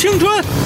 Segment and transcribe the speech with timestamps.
[0.00, 0.59] 青春。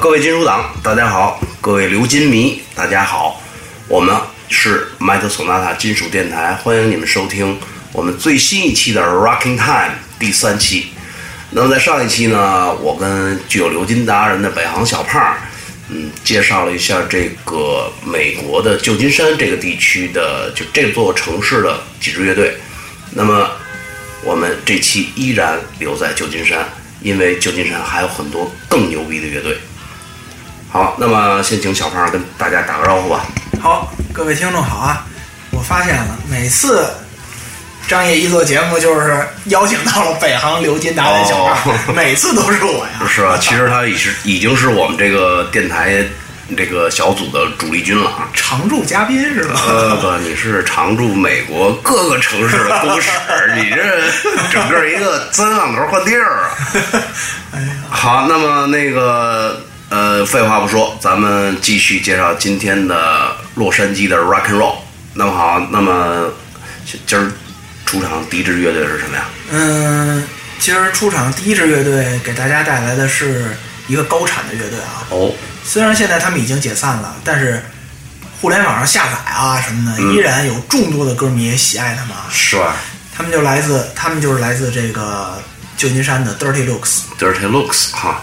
[0.00, 3.42] 各位金属党，大家好；各位流金迷，大家好。
[3.86, 4.16] 我们
[4.48, 7.58] 是麦特索纳塔金属电台，欢迎你们收听
[7.92, 10.86] 我们最新一期的 Rocking Time 第三期。
[11.50, 15.36] 那么在上一期呢，我跟具有鎏金达人的北航小胖，
[15.90, 22.56] 嗯，介绍了一下这个美国的旧金山这个地区的就这座城市的几支乐队。
[23.10, 23.50] 那么
[24.24, 26.66] 我们这期依然留在旧金山，
[27.02, 29.58] 因为旧金山还有很多更牛逼的乐队。
[30.70, 33.24] 好，那么先请小胖跟大家打个招呼吧。
[33.60, 35.04] 好，各位听众好啊！
[35.50, 36.88] 我发现了，每次
[37.88, 43.06] 张烨一做节目，就是邀请到了北航鎏金达人小胖，哦 每次都是我呀。
[43.08, 46.04] 是啊， 其实他已是已经是我们这个电台
[46.56, 48.28] 这个小组的主力军了啊。
[48.32, 49.60] 常驻嘉宾是吧？
[49.66, 53.10] 呃不，你是常驻美国各个城市的公使，
[53.58, 56.50] 你这整个一个三浪头换地儿啊！
[57.54, 59.60] 哎呀，好，那么那个
[59.90, 64.76] 呃，废话不说，咱们继续介绍今天的洛杉矶的 Rock and Roll。
[65.14, 66.32] 那么好，那么
[67.06, 67.30] 今儿
[67.84, 69.24] 出场第一支乐队是什么呀？
[69.50, 70.24] 嗯，
[70.60, 73.56] 今儿出场第一支乐队给大家带来的是
[73.88, 75.02] 一个高产的乐队啊。
[75.10, 77.60] 哦，虽然现在他们已经解散了，但是
[78.40, 82.26] 互联网上下载啊什么的，嗯依然有众多的歌迷喜爱他们啊。
[82.30, 82.76] 是吧
[83.16, 85.42] 他们就来自，他们就是来自这个
[85.76, 87.00] 旧金山的 Dirty Looks。
[87.18, 88.22] ？Dirty Looks 哈，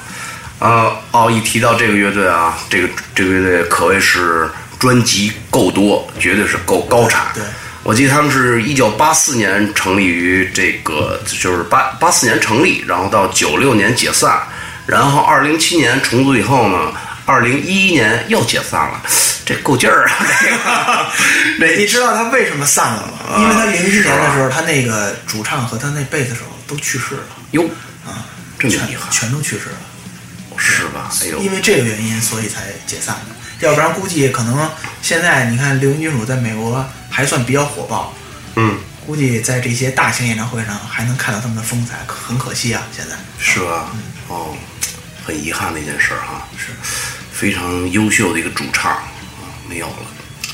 [0.59, 7.27] 呃，哦，一提到这个乐队啊，这个这个乐队可谓是专辑够多，绝对是够高产。
[7.35, 7.43] 对，
[7.83, 14.41] 我记得他们是一九八四年成立于这个，就是八八四年成立，然后到九六年解散，
[14.87, 16.91] 然后二零七年重组以后呢，
[17.25, 18.99] 二零一一年又解散了，
[19.45, 21.07] 这够劲儿啊！
[21.59, 23.35] 这个， 这你知道他为什么散了吗？
[23.35, 27.63] 啊因为他零一年的时候，他那个主唱和他那贝斯手都去世了，哟，
[28.07, 28.25] 啊，
[28.57, 29.77] 这么厉害全都去世了。
[30.57, 31.11] 是吧？
[31.21, 33.67] 哎呦，因为这个原因，所以才解散的。
[33.67, 34.69] 要不然估计可能
[35.01, 38.13] 现在你看流行金属在美国还算比较火爆，
[38.55, 43.89] 嗯，估计在这些大型演唱会上还能看到他们的风采，很可惜啊，现在是吧？
[44.27, 44.55] 哦，
[45.25, 46.47] 很遗憾的一件事儿哈。
[46.57, 46.67] 是
[47.31, 49.95] 非常优秀的一个主唱啊，没有了。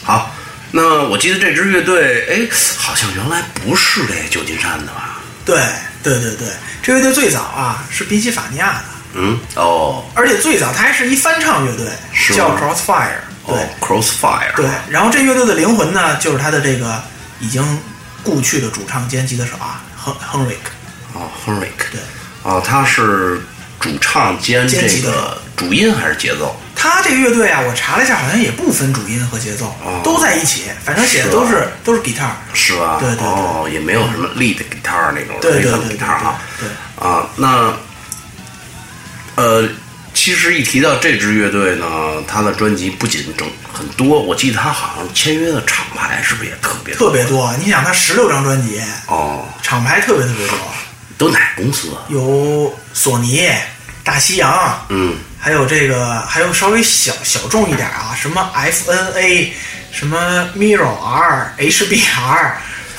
[0.01, 0.33] 好，
[0.71, 5.21] 那我记得这支乐队，哎，好像原来不是这旧金山的吧？
[5.45, 5.61] 对
[6.01, 6.47] 对对对，
[6.81, 13.21] 这乐队最早啊是宾夕法尼亚的，嗯，哦，而且最早它还是一翻唱乐队是，叫 Crossfire。
[13.45, 17.01] 对、哦，Crossfire，对，然后这乐队的灵魂呢，就是他的这个
[17.39, 17.61] 已经
[18.23, 20.71] 故去的主唱兼吉他手啊，亨亨瑞克。
[21.13, 21.99] 哦，Henrik，对，
[22.43, 23.41] 哦，他是
[23.79, 26.55] 主唱兼这兼吉他个主音还是节奏？
[26.73, 32.31] 他这个乐队啊，我查了一下，好像也不分主音和节奏，哦都在一起，反正写的都是都是 guitar。
[32.53, 32.95] 是吧？
[32.99, 36.41] 对对对哦，也没有什么 lead guitar 那种对对 rhythm 对对 guitar 啊。
[36.59, 37.73] 对啊，那
[39.35, 39.67] 呃，
[40.13, 41.85] 其实一提到这支乐队呢，
[42.27, 47.51] 他的专辑不仅整很多，我记得他好像签约的厂牌是不是也特别特别多。
[47.57, 50.57] 你想，他十六张专辑，哦，厂牌特别特别多，
[51.17, 52.05] 都哪公司啊？
[52.09, 53.49] 有索尼、
[54.03, 59.49] 大西洋，嗯，还有这个，还有稍微小小众一点啊，什么 FNA，
[59.91, 62.51] 什么 Miro R、HBR，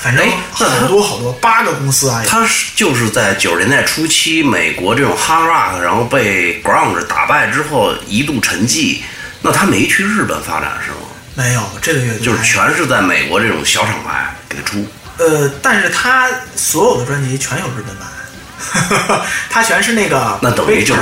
[0.05, 2.23] 反正哎那好多好多，八个公司啊。
[2.27, 8.99] 他是就是在九十年代初期，美国这种 hard rock，然后被 grunge 打败之后一度沉寂。
[9.41, 10.97] 那他没去日本发展是吗？
[11.33, 14.85] 没有这个乐队就是全是在美国这种小厂牌给出。
[15.17, 21.01] 呃，但是他所有的专辑全有日本版， 他全是那个那等于就是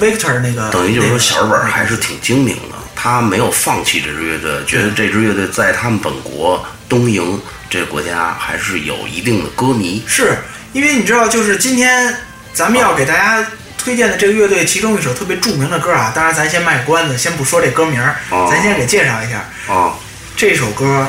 [0.00, 7.38] Victor 那个，等于就是说，小日本还是挺精明的，他没有放弃这支乐队，觉得这支乐队在他们本国东瀛
[7.72, 10.04] 这个国家还是有一定的歌迷。
[10.06, 10.36] 是
[10.74, 12.14] 因为你知道，就是今天
[12.52, 13.42] 咱们要给大家
[13.78, 17.98] 推荐的这个乐队，其中一首特别著名的歌啊，当然咱先卖关子，先不说这歌名
[18.28, 19.94] 咱先给介绍一下啊，
[20.36, 21.08] 这首歌。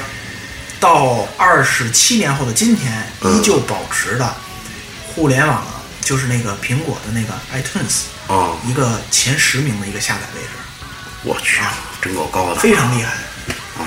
[0.80, 4.36] 到二十七年后的今天，嗯依旧保持的
[5.06, 5.65] 互联网，
[6.01, 10.48] 就是那个苹果的那个 iTunes 啊，一个前十名的一个下载位置。
[11.24, 11.62] 我去，
[12.01, 13.13] 真够高的，非常厉害。
[13.80, 13.86] 嗯，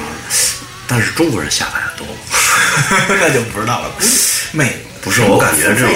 [0.86, 2.06] 但是中国人下载的多，
[3.20, 3.90] 那就不知道了。
[4.52, 5.94] 美不是，我感觉这种。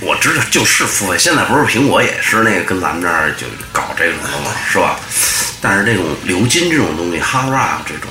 [0.00, 4.96] 我知道就是付费，现在不是苹果也是那个跟咱们这儿就搞这种的嘛，是吧？
[5.60, 8.08] 但是这种鎏金这种东西，hard rock 这种，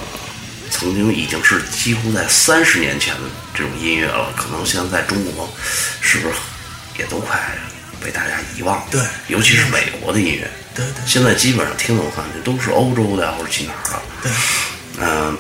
[0.69, 3.21] 曾经已经是几乎在三十年前的
[3.53, 5.49] 这种音乐了，可能现在在中国
[6.01, 6.35] 是不是
[6.99, 7.39] 也都快
[8.03, 8.85] 被大家遗忘了？
[8.91, 10.85] 对，尤其是美国的音乐，对。
[10.87, 14.31] 对，现在基本上听的我感觉都是欧洲的或者去哪儿的，对，
[14.99, 15.37] 嗯，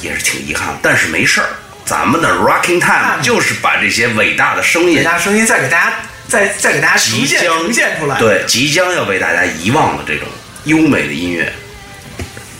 [0.00, 1.48] 也是挺遗憾，但是没事儿。
[1.84, 5.92] 咱们的 Rocking Time 就是把这些伟大的声音，伟大声音再给大家，
[6.28, 8.18] 再再给大家呈现呈现出来。
[8.18, 10.28] 对，即将要被大家遗忘的这种
[10.64, 11.52] 优美的音乐，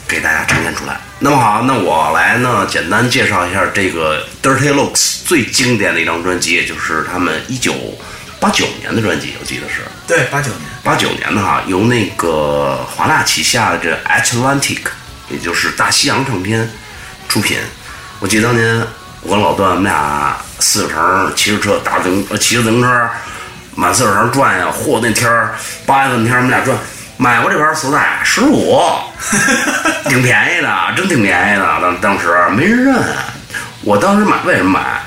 [0.08, 0.98] 给大家呈现出来。
[1.18, 7.74] 那么好，那我来呢，简单介绍一下这个 Dirty Looks 最经典的一张专辑，也就是他们一九
[8.40, 9.82] 八九年的专辑，我记得是。
[10.06, 10.60] 对，八九年。
[10.82, 14.78] 八九年的哈，由那个华纳旗下的这 Atlantic，
[15.28, 16.70] 也就是大西洋唱片
[17.28, 17.58] 出品。
[18.20, 18.86] 我记得当年。
[19.20, 23.10] 我跟老段，我们俩四个城骑着车，大自呃骑着自行车，
[23.74, 24.66] 满四个城转呀。
[24.72, 26.78] 嚯，那天儿八月份天，我们俩转，
[27.16, 28.80] 买过这盘磁带，十五，
[30.08, 31.66] 挺便宜的，真挺便宜的。
[31.82, 33.02] 当当时没人认，
[33.82, 35.00] 我当时买为什么买？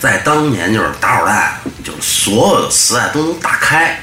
[0.00, 4.00] 在当年就是打口袋，就是所有的磁带都能打开，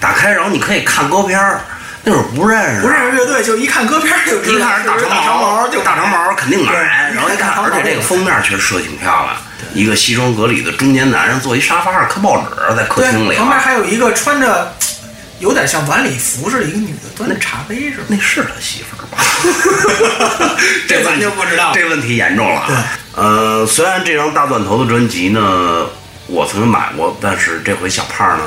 [0.00, 1.60] 打开然后你可以看歌片儿。
[2.02, 6.72] 那会儿不认识，不认识乐队，就一看歌片就知道一看是大长毛，就大长毛，肯定买。
[7.14, 9.36] 然后一看，而且这个封面确实设计挺漂亮，
[9.74, 13.36] 一个西装革履的中年男人坐一沙发上看报纸，在客厅里。
[13.36, 14.74] 旁边还有一个穿着
[15.40, 18.04] 有点像晚礼服似的，一个女的端着茶杯似的。
[18.08, 19.22] 那是他媳妇儿吧？
[20.88, 21.72] 这咱就不知道。
[21.74, 22.62] 这问题严重了。
[22.66, 22.76] 对，
[23.22, 25.86] 呃，虽然这张大钻头的专辑呢，
[26.28, 28.44] 我曾经买过，但是这回小胖呢，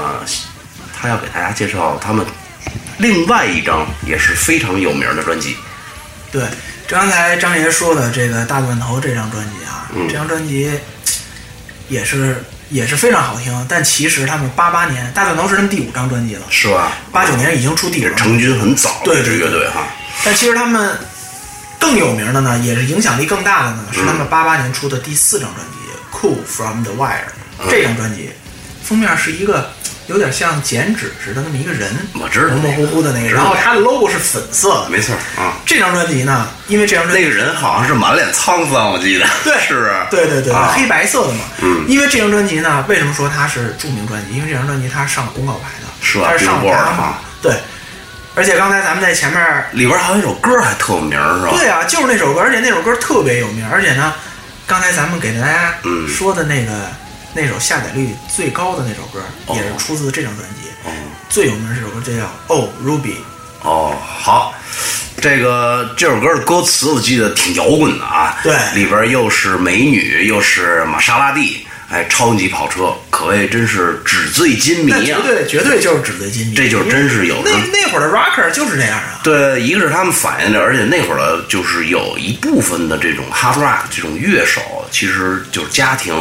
[1.00, 2.26] 他要给大家介绍他们。
[2.98, 5.58] 另外一张也是非常有名的专辑，
[6.32, 6.44] 对，
[6.88, 10.72] 刚才张爷说的这个大钻头这张专辑啊，这张专辑
[11.90, 13.66] 也是也是非常好听。
[13.68, 16.92] 但其实他们八八年大钻头是他们第五张专辑了，是吧？
[17.12, 19.88] 八九年已经出第五，成军很早，对这乐队哈。
[20.24, 20.98] 但其实他们
[21.80, 27.26] 更有名的呢，也是影响力更大的呢，是他们八八年出的第四张专辑《Cool from the Wire》。
[27.70, 28.32] 这张专辑
[28.84, 29.72] 封面是一个。
[30.08, 33.30] 有点像剪纸似的那么一个人，我知道，模模糊糊的那个。
[33.30, 35.58] 然后他的 logo 是粉色的，没错啊。
[35.66, 39.94] 这张专辑呢，因为这张专辑那个人好像是满脸沧桑，我记得，对，是不是？
[40.12, 41.40] 对对对，黑白色的嘛。
[41.62, 41.86] 嗯。
[41.88, 44.36] 因为这张专辑呢，为什么说它是著名专辑？
[44.36, 47.16] 因为这张专辑它是上公告牌的，是它是上过的嘛。
[47.42, 47.54] 对。
[48.36, 51.54] 而且刚才咱们在前面里边还有一首歌还特有名，是吧？
[51.56, 53.64] 对啊，就是那首歌，而且那首歌特别有名。
[53.72, 54.12] 而且呢，
[54.66, 55.76] 刚才咱们给大家
[56.08, 56.72] 说的那个
[57.36, 59.20] 那首下载率最高的那首歌，
[59.56, 60.70] 也是出自这张专辑。
[60.86, 60.92] 哦，
[61.30, 63.16] 最有名这首歌就叫《Oh Ruby》。
[63.64, 64.54] 哦，好，
[65.20, 68.38] 这个这首歌的歌词我记得挺摇滚的啊。
[68.44, 75.02] 对，里边又是美女，又是玛莎拉蒂，哎，超级跑车，可谓真是纸醉金迷啊！
[75.04, 79.22] 绝对绝对就是纸醉金迷，这就真是有那那会儿的 rocker 就是这样啊。
[79.24, 84.62] 对，一个是他们反映的，而且那会儿的就是有一部分的这种 hard rock 这种乐手，
[84.92, 86.14] 其实就是家庭。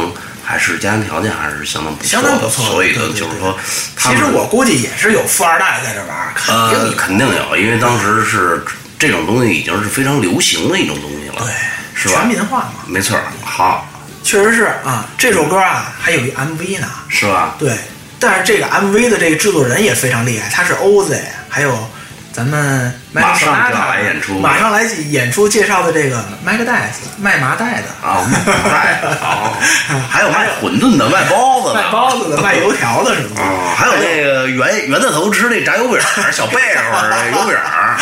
[0.43, 2.65] 还是家庭条件还是相当不错，相当不错。
[2.65, 3.57] 所以呢，就是说，
[3.97, 8.63] 其实我估计也是有富二代在这玩，肯定肯定有，因为当时是
[8.99, 11.53] 这种东西已经是非常流行的一种东西了，对，
[11.95, 12.15] 是吧？
[12.15, 13.17] 全民化嘛，没错。
[13.43, 13.87] 好，
[14.23, 17.55] 确实是啊，这首歌啊还有一 MV 呢，是吧？
[17.57, 17.77] 对，
[18.19, 21.17] 但是这个 MV 的这个制作人也非常厉害，他是 OZ，
[21.49, 21.89] 还有。
[22.33, 29.55] 咱们马上就来演出，马上来演出介绍的这个麦克戴斯卖麻袋的啊，卖麻袋好，
[30.09, 33.41] 还有卖馄饨的，卖包子的，卖包子的，卖油条的，是吗？
[33.41, 35.99] 啊，还有那个圆圆子头吃那炸油饼，
[36.31, 38.01] 小贝儿油饼啊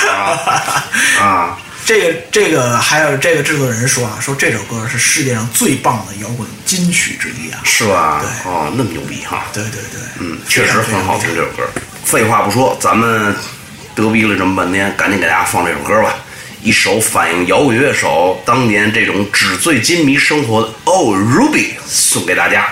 [1.20, 8.22] 啊，这个这个还有这个制作人说啊，说这首歌是世界上最棒的摇滚金曲之一啊，是吧？
[8.22, 11.64] 对，哦，那么牛逼哈，对对对，嗯，确实很好听这首歌。
[12.06, 13.36] 废话不说，咱们。
[13.96, 16.16] 得逼了这么半天，赶紧给大家放这首歌吧！
[16.64, 22.68] 一首反映摇滚乐手当年这种纸醉金迷生活的《Oh Ruby》，送给大家。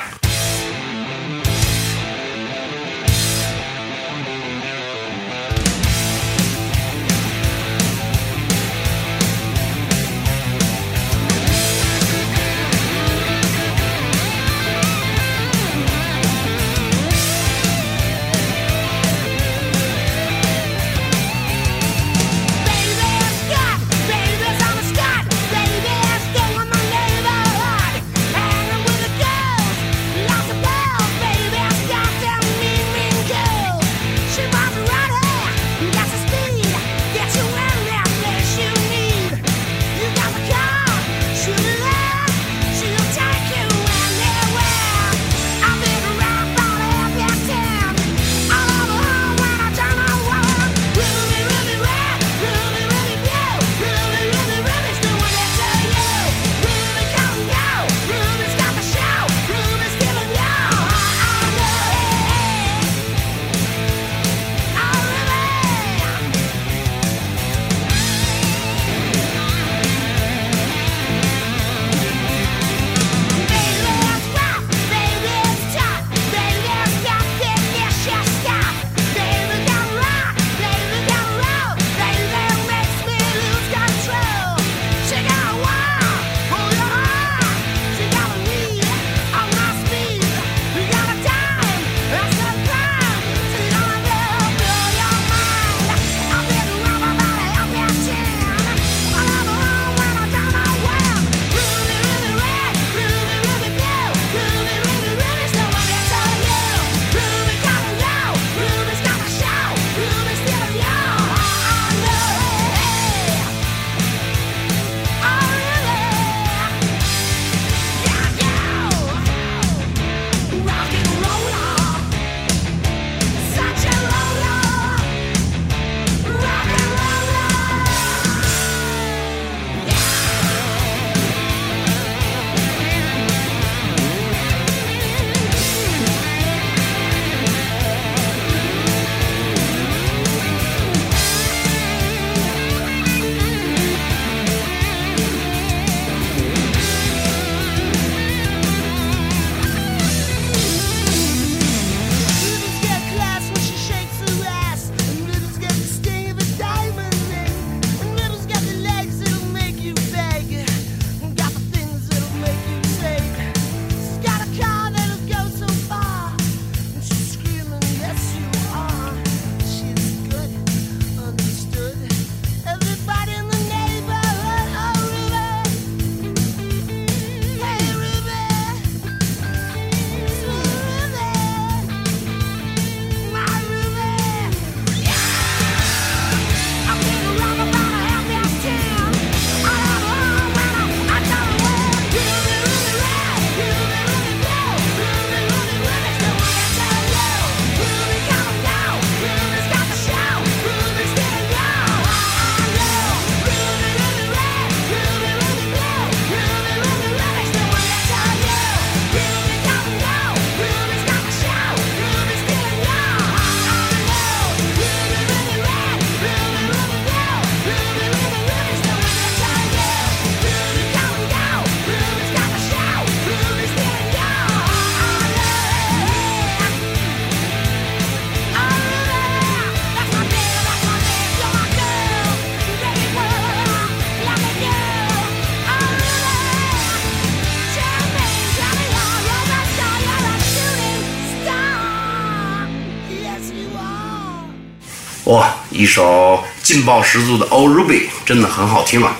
[245.29, 249.15] 哇，一首劲爆十足的《Old Ruby》真的很好听啊！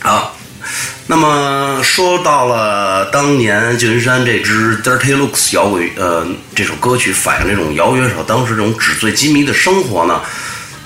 [0.00, 0.36] 好，
[1.06, 10.20] 那么说到了当年旧金山这支 Dirty Looks 摇滚呃这首歌曲反映这种摇滚乐手当时这种纸醉金迷的生活呢，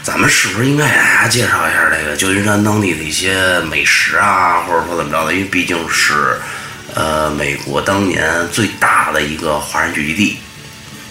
[0.05, 5.33] 咱们是不是应该给大家介绍一下这个旧金山当地的一些美食啊，或者说怎么着的？
[5.35, 6.41] 因为毕竟是
[6.95, 10.39] 呃美国当年最大的一个华人聚集地。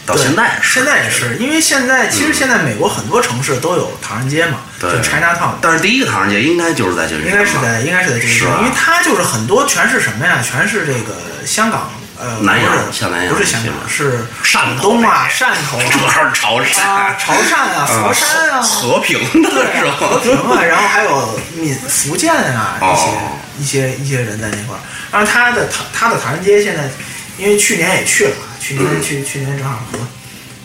[0.06, 5.54] 到现在，现在也是，因为现在其实现在美国很多城市都有唐人街嘛，就 China Town。
[5.62, 10.42] 但是第一个唐人街应该就是在旧金山，应该是在应该是在旧金山，因为它就是很多全是什么呀？
[10.42, 19.96] 全是这个香港呃，南洋，像南洋，不是香港，是汕东啊，汕头啊，主要是潮汕啊，潮汕啊，佛山啊，和平的是吧？
[20.00, 23.10] 和平啊，然后还有闽福建啊，一些
[23.60, 24.80] 一些一些人在那块儿。
[25.12, 26.84] 然后他的唐他的唐人街现在，
[27.42, 28.36] 因为去年也去了。
[28.62, 29.98] 去年去去年正好和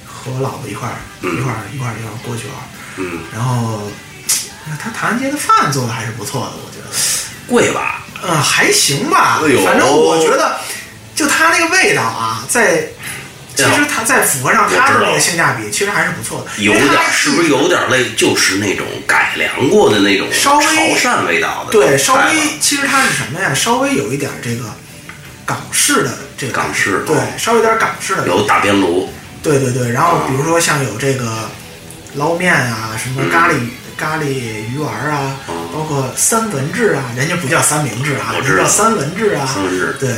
[0.04, 2.54] 和我老婆一块儿一块儿一块儿一块儿过去玩，
[2.99, 3.90] 嗯，然后
[4.78, 6.95] 他唐人街的饭做的还是不错的，我觉得
[7.49, 8.04] 贵吧？
[8.23, 9.40] 嗯，还行吧。
[9.64, 10.61] 反正我觉得
[11.14, 12.87] 就他那个味道啊，在
[13.56, 16.62] 其实他在符合上他的那个性价比，其实还是不错的。
[16.62, 20.64] 有点是不是有点类就是那种改良过的那种稍微
[21.00, 21.73] 潮汕味道的？
[21.73, 22.23] 对，稍微
[22.61, 23.54] 其实它是什么呀？
[23.54, 24.64] 稍微有一点这个。
[25.46, 29.08] 港式的这个港式对，稍微有点港式的有大边炉，
[29.42, 31.48] 对对对，然后比如说像有这个
[32.14, 33.54] 捞面啊，什么咖喱
[33.96, 35.36] 咖喱鱼丸啊，
[35.72, 39.96] 包括三文治啊，人家不叫三明治啊，人家叫三文治啊，三文治。
[40.00, 40.10] 对，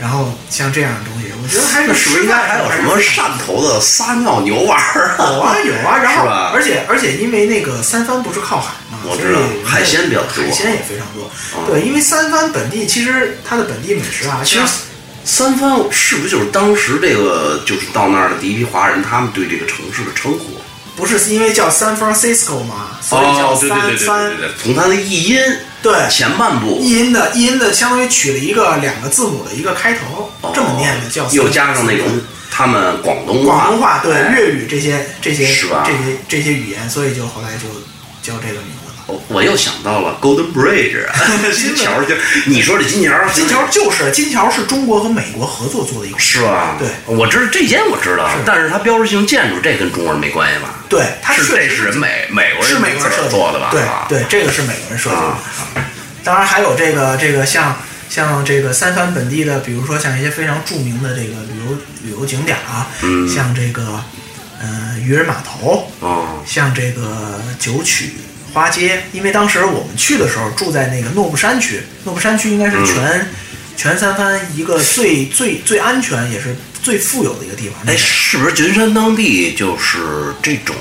[0.00, 5.24] 然后像这样的东西，我觉得还是是不是应该还有什么汕头的撒尿牛丸儿啊？
[5.26, 11.30] 有啊有啊，然后 而且而且因为那个三藩不是靠海嘛，我知道海鲜比较多，海鲜也非常多，
[11.66, 14.62] 对，因为三藩本地其实它的本地美食啊，其实。
[15.24, 19.00] 三藩是不是就是当时这个就是到那儿的第一批华人？
[19.00, 20.60] 他们对这个城市的称呼，
[20.94, 22.98] 不是因为叫 San Francisco 吗？
[23.00, 24.32] 所以叫三藩。
[24.62, 25.40] 从它的译音，
[25.82, 31.26] 对前半部译音的译音的，相当于取了一个两个字母的一个开头，这么念的叫。
[31.30, 32.06] 又加上那种
[32.50, 35.46] 他们广东话、广东话对粤语这些这些？
[35.46, 37.68] 这些这些语言，所以就后来就
[38.22, 38.81] 叫这个名。
[39.28, 41.04] 我又想到了 Golden Bridge，
[41.54, 42.14] 金桥就
[42.46, 46.76] 你说这金桥，金桥就是金桥是中国和美国合作做的一个，是吧？
[46.78, 50.84] 对，我知道这间我知道，但是它标志性建筑这跟中国人没关系吧？
[50.88, 53.70] 对，它是这是美美国人是美国人设计做的吧？
[54.08, 55.84] 对对，这个是美国人设计的。
[56.24, 57.76] 当然还有这个这个像
[58.08, 62.86] 像这个三藩本地的，比如说像一些非常著名的这个旅游旅游景点啊，
[63.32, 64.04] 像这个
[64.60, 65.90] 呃渔人码头，
[66.46, 68.12] 像这个九曲。
[68.52, 73.26] 花街，因为当时我们去的时候住在那个诺布山区，诺布山区应该是全
[73.76, 77.78] 全三藩一个最最最安全也是最富有的一个地方。
[77.86, 80.76] 哎，是不是旧金山当地就是这种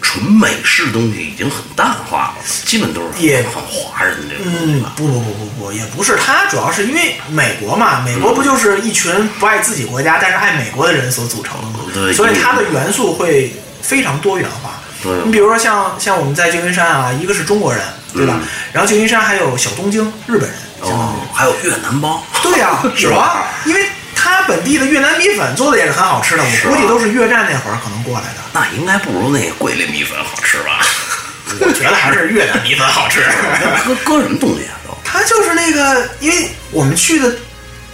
[0.00, 4.44] 纯美式东西已经很淡化了，基本都是也很华人这种。
[4.46, 11.80] 嗯，不不不不不，也不是，它主要是因为美国嘛，美国不就是一群不爱自己国家但是爱美国的人所组成的吗？
[11.94, 14.80] 对，所以它的元素会非常多元化。
[15.24, 17.82] 你比如说像像我们在旧金山啊，一个是中国人，
[18.12, 18.38] 对吧？
[18.72, 23.46] 然后旧金山还有小东京日本人，哦，还有越南帮，对呀， 是吧？
[23.64, 28.40] 因为他本地的越南米粉做的也是很好吃的，我估计都是越战那会儿可能过来的。
[28.52, 30.80] 那应该不如那个桂林米粉好吃吧？
[31.60, 33.20] 我觉得还是越南米粉好吃。
[33.86, 34.74] 搁搁什么东西啊？
[34.86, 34.96] 都？
[35.04, 37.30] 他就是那个，因为我们去的。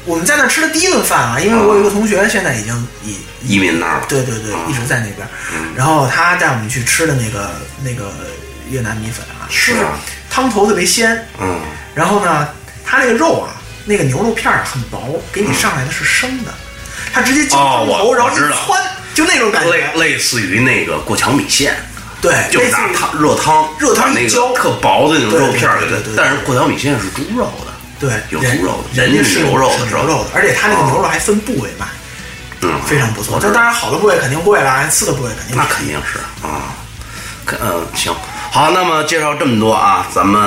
[0.07, 5.29] 我们在那吃的第一顿饭啊，因为我有一个同学现在已经移移民那儿了，对对对，一直在那边。
[5.77, 7.51] 然后他带我们去吃的那个
[7.85, 8.11] 那个
[8.71, 9.75] 越南米粉啊，是
[10.31, 11.61] 汤头特别鲜，嗯。
[11.95, 12.49] 然后呢，
[12.85, 13.53] 他那个肉啊，
[13.85, 16.55] 那个牛肉片儿很薄，给你上来的是生的，
[17.13, 18.83] 他直接浇汤头，然后一窜，
[19.13, 21.77] 就那种感觉，类类似于那个过桥米线，
[22.23, 26.15] 对，就是拿汤热汤热汤那个特薄的那种肉片儿对对对。
[26.17, 27.70] 但是过桥米线是猪肉的。
[28.01, 31.87] 对，有猪肉的，人家是牛肉的，牛肉的，而且他那个牛肉还分部位卖，
[32.63, 33.39] 嗯，非常不错。
[33.39, 36.73] 这当然好的部位肯定贵了，次的部位肯定那肯定是啊，
[37.61, 38.11] 嗯，行，
[38.51, 40.41] 好，那么介绍这么多啊，咱们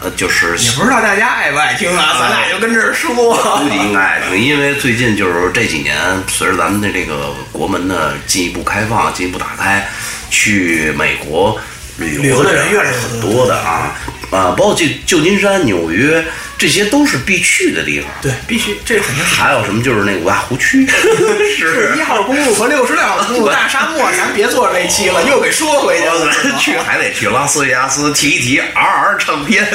[0.00, 5.96] 呃就是也不知道大家爱不爱听啊，咱俩就跟这儿说，估计应该爱听，因为最近就是这几年，
[6.28, 9.88] 随着咱们的这个国门的进一步开放、进一步打开，
[10.30, 11.58] 去美国
[11.96, 13.92] 旅游的人越来越多的啊。
[14.32, 16.22] 啊，包括旧旧金山、纽约，
[16.58, 18.10] 这些都是必去的地方。
[18.22, 19.34] 对，必须，这肯定是。
[19.34, 19.82] 还有什么？
[19.82, 20.86] 就是那五大湖区，
[21.56, 24.10] 是一号公路和六十六号公路 大沙漠。
[24.16, 26.32] 咱别做这期了，又给说回去了。
[26.58, 29.66] 去还得去拉斯维加斯提一提 RR 唱片。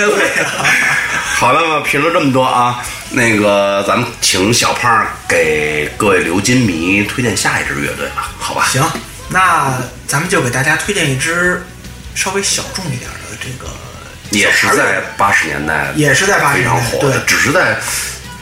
[1.35, 8.65] 好了嘛，评论这么多啊，那个咱们请小胖给各位刘金迷推荐下一支乐队吧，好吧？
[8.71, 8.83] 行。
[9.29, 11.63] 那咱们就给大家推荐一支
[12.15, 13.71] 稍微小众一点的这个，
[14.31, 17.77] 也是在八十年代，也是在八十非年代，常火的，对，只是在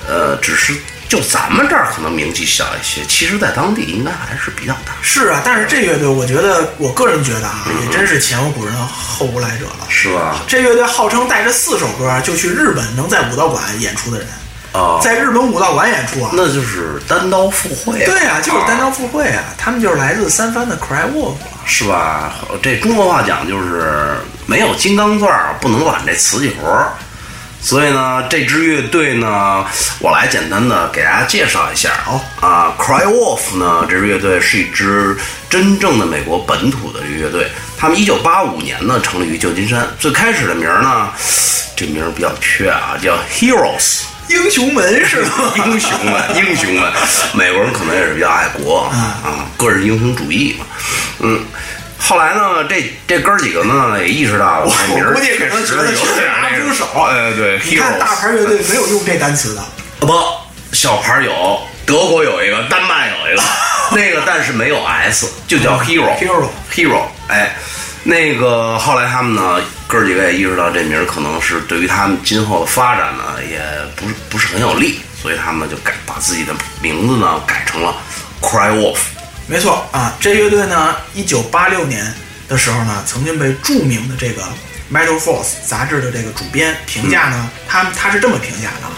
[0.07, 0.73] 呃，只是
[1.07, 4.93] 就咱们这儿可能名气小一些，其实在当地应该还是比较大。
[5.01, 5.41] 是啊。
[5.43, 9.87] 但是这乐队，我觉得我个人觉得啊，也真是前无古人后无来者了。
[9.89, 10.39] 是吧？
[10.47, 14.27] 这乐队号称带着四首歌就去日本能在武道馆演出的人，
[14.71, 16.31] 啊，在日本武道馆演出啊。
[16.33, 18.05] 那就是单刀赴会啊。
[18.05, 21.65] 对啊，就是单刀啊赴会啊，他们就是来自三藩的 Cry Wolf 啊。
[21.65, 22.33] 是吧？
[22.61, 26.91] 这中国话讲就是没有金刚钻不能揽这瓷器活儿。
[27.61, 29.65] 所以呢，这支乐队呢，
[29.99, 31.89] 我来简单的给大家介绍一下。
[32.07, 35.17] 哦啊，Cry Wolf 呢，这支乐队是一支
[35.49, 37.51] 真正的美国本土的乐队。
[37.77, 41.09] 他们一九八五年呢成立于旧金山，最开始的名儿呢，
[41.75, 44.03] 这名儿比较缺啊，叫 Heroes。
[44.29, 45.53] 英雄门是吗？
[45.57, 46.91] 英雄们，英雄们，
[47.33, 50.65] 美国人可能也是比较爱国啊，个人英雄主义嘛。
[51.19, 51.43] 嗯，
[51.97, 59.63] 后来呢，这这哥儿几个呢也意识到我这名儿我估计可能觉得确实有确实点那个拿不出手哎，对，你看大牌乐队没有用这单词的，
[59.99, 60.13] 不，
[60.73, 63.41] 小牌有，德国有一个，丹麦有一个，
[63.91, 67.01] 那个但是没有 S，就叫 Hero Hero Hero。
[67.27, 67.55] 哎，
[68.03, 73.59] 那个后来他们呢，哥儿几个也意识到这名儿可能是对于他们今后的发展呢，也
[73.95, 77.95] 不是不是很有利，所以他们就改把自己的名字呢改成了
[78.39, 78.99] Cry Wolf。
[79.47, 80.15] 没错啊。
[80.19, 82.05] 这乐队呢，一九八六年
[82.47, 84.43] 的时候呢，曾经被著名的这个
[84.93, 88.93] Metal Force 杂志的这个主编评价呢，他他是这么评价的啊，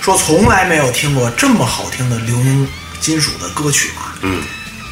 [0.00, 2.66] 说从来没有听过这么好听的流行
[2.98, 4.16] 金属的歌曲啊。
[4.22, 4.42] 嗯，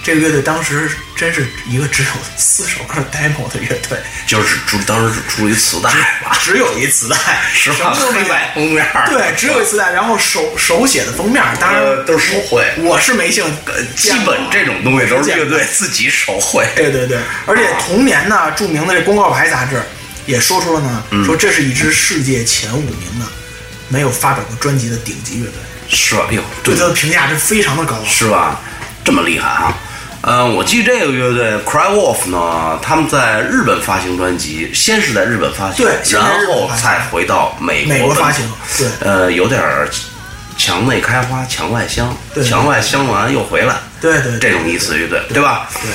[0.08, 5.90] 这个乐队当时真是一个只有四首歌 demo 的乐队， 就是出当时只出了一磁带
[6.24, 7.16] 吧，只有一磁带，
[7.52, 8.24] 什么都没有。
[8.24, 13.44] 黑白封面儿，对，只有一磁带，然后手手写的封面，当然呃都是手绘我是没幸
[13.96, 16.66] 基本这种东西都是乐队自己手绘。
[16.74, 19.82] 对对对，而且同年呢，著名的这《公告牌》杂志
[20.24, 23.26] 也说出了呢，嗯说这是一支世界前五名的
[23.88, 26.24] 没有发表过专辑的顶级乐队，是吧？
[26.30, 28.02] 哎呦，对他的评价是非常的高。
[28.06, 28.58] 是吧？
[29.04, 29.76] 这么厉害啊！
[30.20, 38.44] 呃，我记得这个乐队 Cry Wolf 呢，他们在日本发行专辑，先是在日本发行，对然后本发行才回到美国美国发行
[38.76, 39.88] 对呃，有点儿
[40.56, 45.68] 墙内开花墙外香，对墙外香完又回来，对对对这种意思乐队，对吧？
[45.82, 45.90] 对。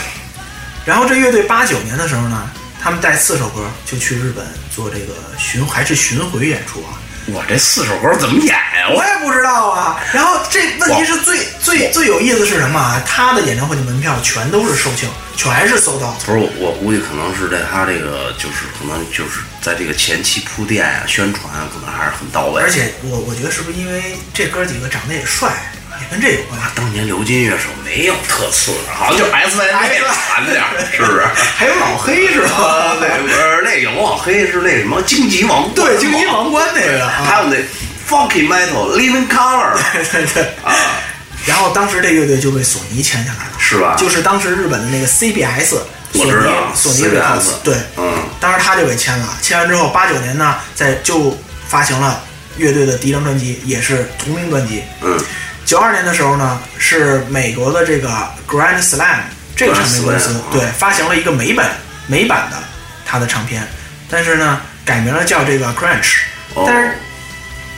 [0.86, 2.50] 然后这乐队八九年的时候呢，
[2.82, 6.96] 他们带四首歌就去日本做这个巡还是巡回演出啊。
[7.28, 8.90] 我这四首歌怎么演呀？
[8.90, 10.00] 我我也不知道啊。
[10.14, 13.02] 然后这问题是最最最有意思是什么啊？
[13.06, 15.08] 他的演唱会的门票全都是售罄，
[15.38, 16.20] 全是 sold out。
[16.26, 22.62] 不是我，我估计可能是在他这个，就是可能就是在这个前期铺垫啊、宣传啊，可能还是很到位。
[22.62, 25.50] 而且我我觉得是不是因为这哥几个长得也帅，
[26.02, 26.68] 也跟这有关系？
[26.76, 30.00] 当年流金乐手没有特次的，好像就 S Y 哎
[30.36, 31.24] 惨点儿，是不是？
[31.56, 32.96] 还有老黑是啊，吧？
[33.00, 37.58] 那不是那有老黑是那什么荆棘王冠对，荆棘王冠那个啊，还有那
[38.10, 39.74] Funky Metal Living Color
[40.12, 40.74] 对对啊，
[41.46, 43.96] 然后当时这乐队就被索尼签下来了，是吧？
[43.98, 45.70] 就是当时日本的那个 CBS，
[46.14, 52.22] 索尼我知道索尼 CBS Records，对，嗯，当时他就给签了，签完之后八九年呢，在就发行了
[52.58, 54.84] 乐队的第一张专辑，也是同名专辑。
[55.02, 55.18] 嗯，
[55.66, 58.10] 九二年的时候呢，是美国的这个
[58.48, 59.20] Grand Slam
[59.56, 61.72] 这个唱片公司对发行了一个美版
[62.08, 62.58] 美版的
[63.06, 63.66] 他的唱片，
[64.10, 66.22] 但是呢改名了叫这个 Crunch，、
[66.56, 66.66] 哦。
[66.68, 66.98] 但是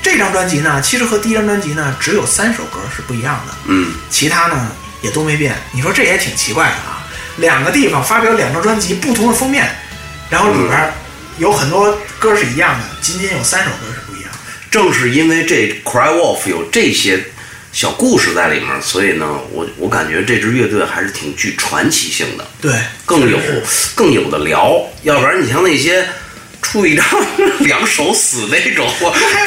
[0.02, 4.72] 这张专辑呢，其实和第一张专辑呢只有三首歌是不一样的，嗯，其他呢
[5.02, 5.56] 也都没变。
[5.72, 7.06] 你说这也挺奇怪的啊，
[7.38, 9.70] 两个地方发表两张专辑不同的封面，
[10.30, 10.94] 然后里边嗯
[11.38, 14.32] 有很多歌是一样的，仅仅有三首歌是不一样。
[14.32, 14.38] 的。
[14.72, 17.22] 正是因为这 Cry Wolf 有这些
[17.76, 22.48] 小故事在里面，所以呢，我我感觉这支乐队还是挺具传奇性的。
[22.62, 22.72] 对，
[23.06, 23.38] 更有
[23.94, 26.08] 更有的聊，要不然你像那些
[26.62, 27.06] 出一张
[27.60, 28.90] 两手死那种，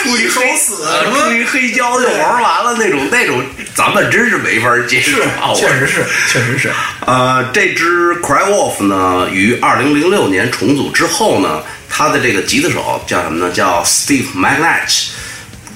[0.03, 3.43] 出一一手死出一黑胶就玩完了那种，那种
[3.75, 5.17] 咱们真是没法接受
[5.55, 6.71] 确实是， 确实是。
[7.07, 13.51] 呃，这支 Cry Wolf 呢，于二零零六年重组之后呢，他的这个吉他手叫什么呢？
[13.55, 15.13] 叫 Steve McNach，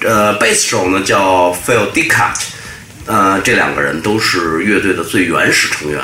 [0.05, 2.33] 呃，贝斯手呢叫 Phil Dickat，
[3.05, 6.01] 呃，这两个人都是乐队的最原始成员。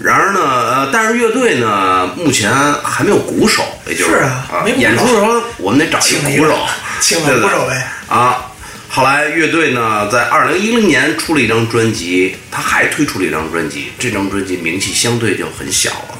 [0.00, 6.58] 然而呢，呃，但是乐队呢，目前还没有鼓手，也就是是啊演出的时候我们得找一个鼓手，
[7.00, 8.46] 请了对不对鼓手呗啊。
[8.88, 16.18] 后来乐队呢，在二零一零年出了一张专辑，他还推出了一张专辑，这张专辑名气相对就很小了，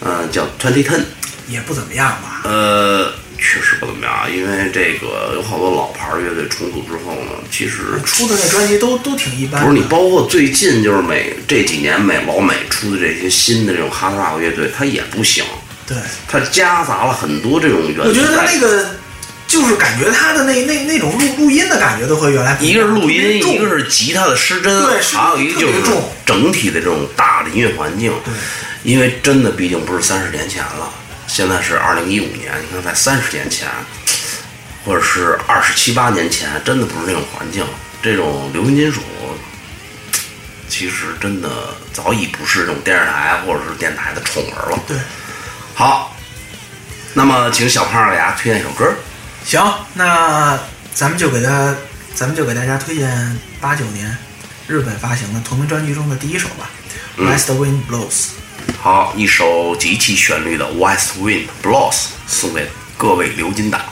[0.00, 1.00] 呃，叫 Twenty Ten。
[1.48, 2.42] 也不怎么样吧？
[2.44, 3.12] 呃，
[3.42, 9.60] 确实不怎么样，因为这个有好多老牌乐队重组之后呢，其实出的那专辑都都挺一般。
[9.62, 15.44] 不是你，包括最近就是美这几年美老美出的这些新的这种哈斯 rock 乐队，它也不行，
[15.86, 15.96] 对，
[16.28, 18.02] 它夹杂了很多这种元素。
[18.08, 18.86] 我觉得他那个
[19.48, 25.74] 就是感觉他的那那那种录录音的感觉都和原来不一个是录音，重一个是吉他的失真，对还有一个就是
[26.24, 28.12] 整体的这种大的音乐环境。
[28.24, 28.32] 对，
[28.84, 30.90] 因为真的毕竟不是三十年前了，
[31.32, 33.66] 现在是二零一五年，你看在三十年前，
[34.84, 37.64] 或者是二十七八年前，真的不是那种环境。
[38.02, 39.00] 这种流行金属，
[40.68, 44.78] 其实真的早已不是这种电视台或者是电台的宠儿了。
[44.86, 44.98] 对。
[45.74, 46.14] 好，
[47.14, 48.92] 那么请小胖给大家推荐一首歌。
[49.42, 50.60] 行，那
[50.92, 51.74] 咱们就给他，
[52.14, 54.14] 咱们就给大家推荐八九年
[54.68, 56.68] 日本发行的同名专辑中的第一首吧，
[57.16, 58.10] 嗯 West Wind Blows》。
[58.84, 61.92] 好，一首极其旋律的《West Wind Blows》
[62.26, 63.80] 送给各位流金党。「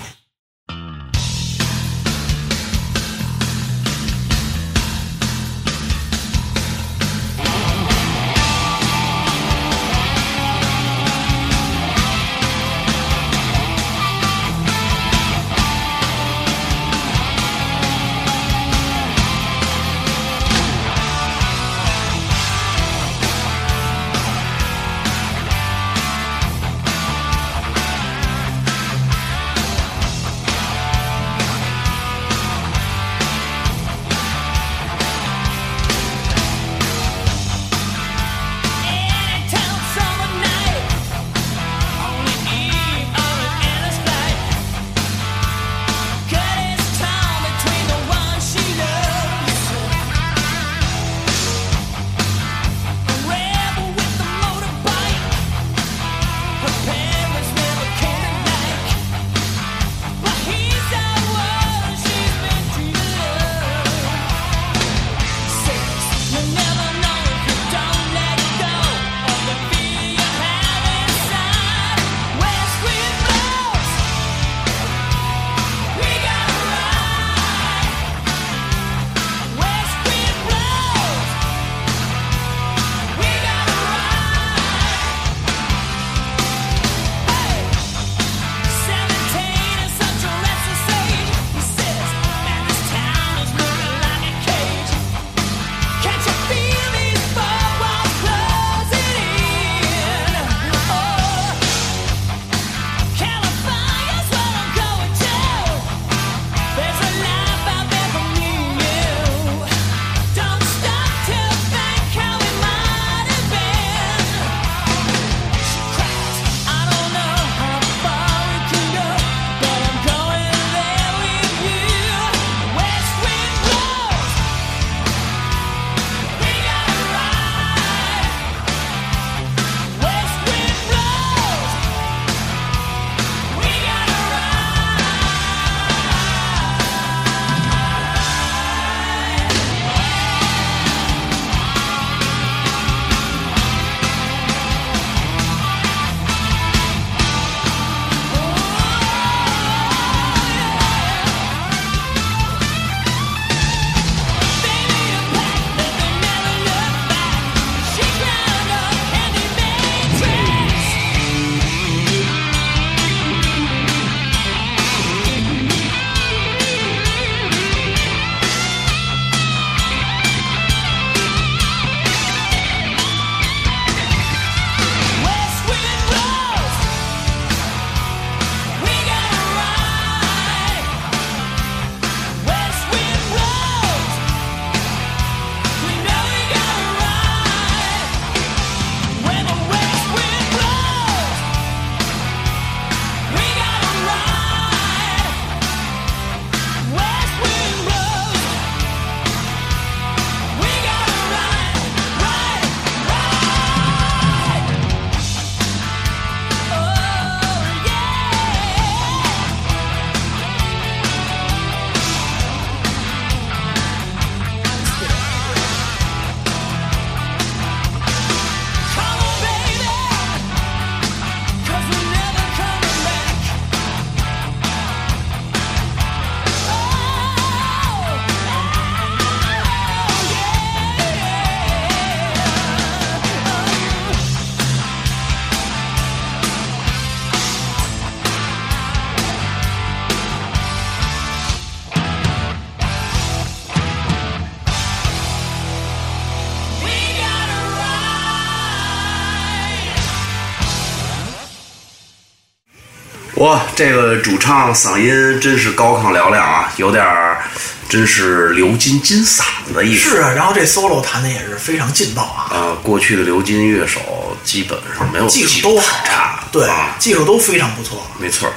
[253.34, 257.42] 哇，这个主唱嗓音真是高亢嘹亮啊，有点儿
[257.88, 260.10] 真是刘金金嗓子的意思。
[260.10, 264.00] 是啊，然后这 solo 弹的也是非常劲爆啊，啊，过去的刘金乐手
[264.44, 268.04] 基本上没有技术都好差，对啊，技术都非常不错。
[268.18, 268.52] 没错儿。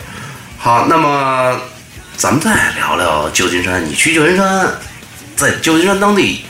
[0.58, 1.60] 好，那么
[2.18, 3.86] 咱们再聊聊旧金山。
[3.86, 4.68] 你去旧金山，
[5.36, 6.44] 在旧金山当地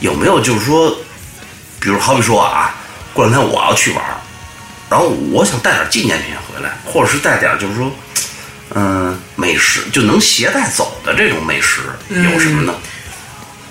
[0.00, 0.90] 有没有就是说，
[1.80, 2.74] 比如好比说啊，
[3.14, 4.16] 过两天我要去玩儿，
[4.92, 7.90] 然后我想带点纪念品回来，或者是带点就是说，
[8.74, 12.74] 嗯、美食就能携带走的这种美食有什么呢？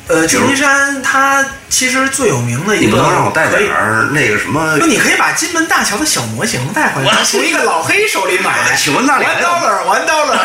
[0.08, 4.86] 呃，旧金山它其实最有名的一个，你不能让我带点儿那个什么那？
[4.88, 8.76] 你可以把金门大桥的小模型带回来，我从一个老黑手里买的。
[8.82, 10.40] 请问那里还 one 有 dollar one dollar？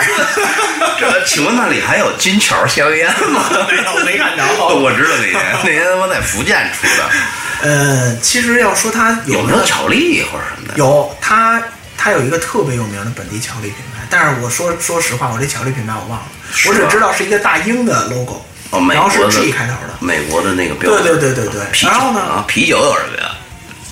[1.00, 3.42] 这请问那里还有金桥香烟吗？
[3.68, 4.44] 没有没看着
[4.76, 7.10] 我知道那年，那年他妈在福建出的，
[7.62, 10.74] 呃，其实要说它有没有巧克力或者什么的？
[10.76, 11.62] 有它，
[11.96, 16.26] 它有一个特别有名的本地巧克力品牌，但是我说说实话，我这巧克力品牌我忘了，
[16.68, 19.94] 我只知道是一个大英的 logo，哦，美然后是 G 开头的。
[20.00, 21.02] 美国的那个标志。
[21.02, 23.30] 对对对对对啤酒然后呢啊，啤酒有什么呀？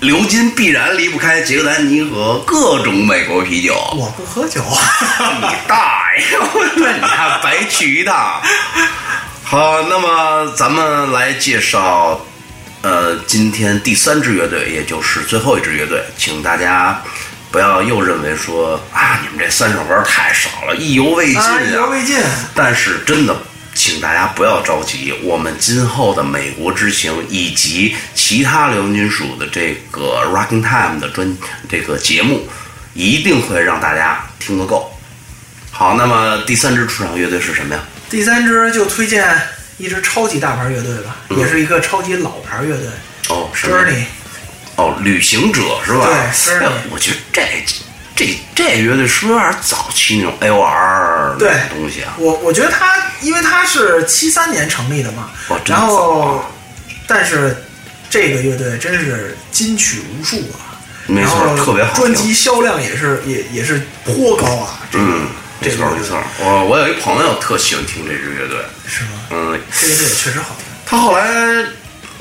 [0.01, 3.73] 流金必然离不开杰克丹尼和各种美国啤酒。
[3.95, 4.61] 我不喝酒，
[5.41, 6.37] 你大爷！
[6.77, 8.39] 那你还白去一趟。
[9.43, 12.19] 好，那么咱们来介绍，
[12.85, 17.01] 呃，今天第三支乐队，也就是最后一支乐队，请大家
[17.49, 22.19] 不要又认为说啊，你们这三首歌太少了，意犹未尽啊，意犹未尽。
[22.53, 23.35] 但是真的，
[23.73, 31.35] 请大家不要着急，我们今后的美国之行以及其他流行金属的这个 Rocking Time 的专
[31.67, 32.47] 这个节目，
[32.93, 34.95] 一定会让大家听个够。
[35.71, 37.81] 好，那么第三支出场乐队是什么呀？
[38.11, 39.35] 第三支就推荐
[39.77, 42.87] 一支超级大牌乐队吧，嗯也是一个超级老牌乐队
[43.29, 44.03] 哦，什么，Journey。
[44.77, 46.05] 哦，旅行者是吧？
[46.05, 47.65] 对，Journey 哎我觉得这
[48.15, 52.13] 这这乐队是不是有点早期那种 A O R 对东西啊？
[52.17, 56.45] 我我觉得他，因为他是七三年成立的嘛哦，真然后啊，
[57.07, 57.63] 但是
[58.09, 65.27] 这个乐队真是金曲无数啊，没错特别好听专辑销量也是也也是颇高啊，这个、嗯，没
[65.71, 66.23] 这个乐队错没错。
[66.39, 69.09] 我我有一朋友特喜欢听这支乐队，是吗？
[69.31, 70.65] 嗯，这个乐队也确实好听。
[70.85, 71.25] 他后来，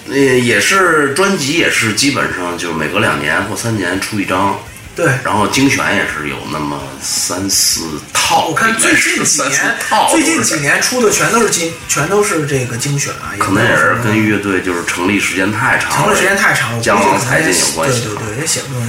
[0.09, 4.59] 呃，也是专辑也是基本上就是每隔两年或三年出一张，
[4.97, 18.03] 对，然后精选也是有那么三四套，我看最近几年套，最近几年出的全都是精，全都是这个精选啊，可能也是跟乐队就是成立时间太长了，成立时间太长了，我江估计可能也郎才尽有关系啊。
[18.05, 18.87] 对对对，也写不出来。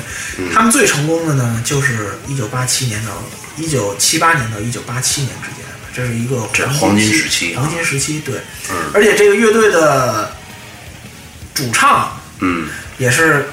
[0.53, 3.11] 他们最成功的呢，就是一九八七年到
[3.57, 5.65] 一九七八年到一九八七年之间，
[5.95, 8.35] 这是一个这黄黄金时期啊黄金时期对。
[8.69, 10.33] 嗯而且这个乐队的
[11.53, 13.49] 主唱嗯，也是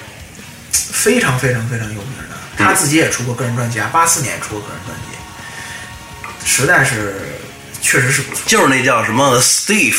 [0.72, 7.14] 非常非常非常有名的，他自己也出过个人专辑啊，八四年出过个人专辑，实在是
[7.80, 8.42] 确实是不错。
[8.46, 9.96] 就是那叫什么 Steve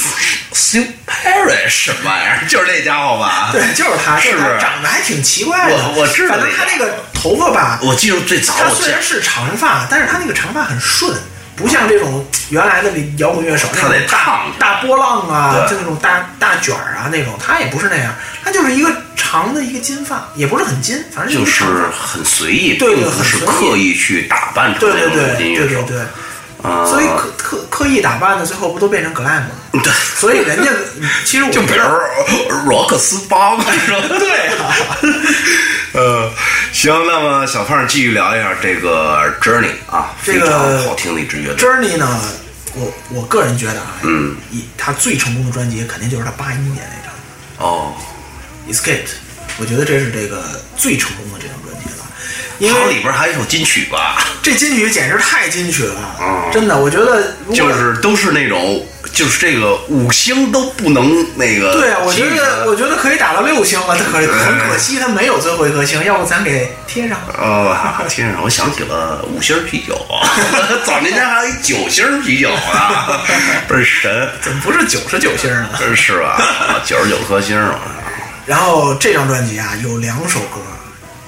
[0.54, 3.50] Steve Parrish 什么玩意儿，就是那家伙吧？
[3.52, 5.76] 对，就是他，就是长得还挺奇怪的。
[5.76, 11.16] 我我知道反正他那个头发吧，我记住最早他虽然是长发，但是他那个长发很顺，
[11.56, 21.64] 不像这种原来的摇滚乐手他得那种大烫大波浪啊，就那种大大卷儿啊那种，他也不是那样，他就是一个长的一个金发，也不是很金，反正就是
[21.98, 25.00] 很随意，对不是很刻意去打扮成对对
[25.40, 25.86] 那种流对。
[25.86, 29.50] 对对对，啊，所以刻刻刻意打扮的，最后不都变成 glam 了？
[29.82, 30.70] 对，所以人家
[31.26, 34.70] 其实我就比如罗克斯邦，说对啊，
[35.94, 36.32] 呃，
[36.72, 41.68] 行，那么小胖继续聊一下这个 Journey 啊，这个好听的一支乐队。
[41.68, 42.20] Journey 呢，
[42.76, 47.96] 我我个人觉得啊，嗯，以他最成功的专辑肯定就是他八一年那张哦
[48.70, 49.10] ，Escape，
[49.58, 50.44] 我觉得这是这个
[50.78, 52.06] 最成功的这张专辑了，
[52.60, 56.44] 因为里边还有一首金曲吧，这金曲简直太金曲了，嗯。
[56.54, 61.72] 真的，我觉得就是都是那种，就是这个五星都不能那个。
[61.74, 67.18] 对啊，我觉得我觉得可以打到六星了，可嗯很可惜他没有最后一颗星，要不咱给贴上。
[67.38, 67.78] 哦，
[68.10, 69.96] 贴上我想起了五星啤酒，
[70.84, 73.22] 早年间还有一九星啤酒呢，
[73.68, 75.70] 倍儿神，怎么不是九十九星呢？
[75.96, 76.82] 是吧？
[76.86, 77.80] 九十九颗星嘛，
[78.46, 80.60] 然后这张专辑啊，有两首歌，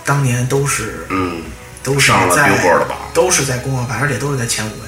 [0.03, 1.43] 当年都是嗯，
[1.83, 4.87] 都是上了在 Billboard 的榜都是在公告牌，而且都是在前五位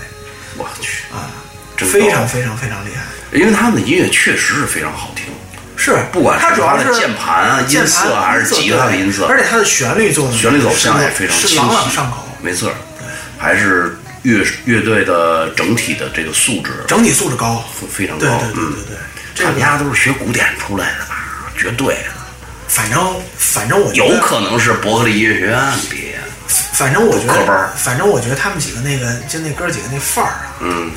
[0.58, 1.47] 我去，啊，真
[1.88, 3.04] 非常非常非常厉害。
[3.38, 5.26] 因为他们的音乐确实是非常好听，
[5.76, 9.26] 是，不管是它主要是它的键盘啊音色盘还是吉他的音色。
[9.26, 12.72] 而且他的旋律做的旋律走向也非常清晰，朗朗上口，没错，
[13.38, 16.72] 还是乐乐队的整体的这个素质。
[16.88, 17.64] 整体素质高。
[17.92, 18.74] 非常高，对对对嗯。
[18.74, 18.98] 对对，
[19.36, 21.16] 这个他们家都是学古典出来的吧？
[21.58, 22.12] 绝对的，
[22.68, 30.92] 反正反正我有可能是伯克利音乐学院毕业的，反正我觉得反正我觉得他们几个那个，就那哥几个那范儿啊，嗯，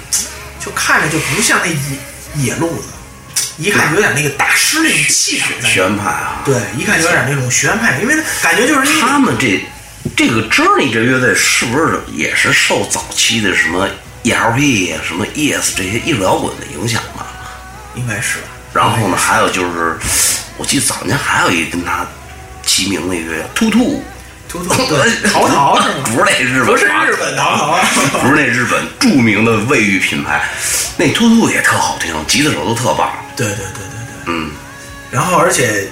[0.64, 2.88] 就看着就不像那野野路子，
[3.56, 5.68] 一看有点那个大师那种气场在。
[5.68, 9.60] 学院派啊，对，一看有点那种学院派，因为感觉就是他们这
[10.16, 13.88] 这个 Journey 这乐队是不是也是受早期的什么
[14.24, 17.26] ELP 什么 Yes 这些艺术摇滚的影响吧？
[17.94, 18.44] 应该是吧。
[18.72, 19.96] 然后呢，还有就是，
[20.56, 22.06] 我记得早年还有一个跟他
[22.64, 24.04] 齐名的一个兔兔，
[24.50, 25.94] 图图对淘淘是吗？
[26.06, 27.80] 不是那日本，不是日本淘淘啊
[28.20, 30.42] 不是那日本著名的卫浴品牌，
[30.96, 33.12] 那兔兔也特好听，吉他手都特棒。
[33.36, 34.24] 对对对对对。
[34.26, 34.50] 嗯
[35.10, 35.88] 然后而且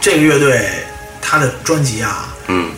[0.00, 0.68] 这个乐队
[1.20, 2.70] 他的专辑啊，嗯